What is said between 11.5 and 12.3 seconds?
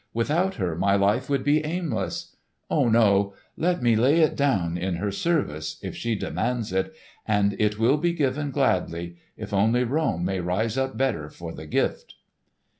the gift!"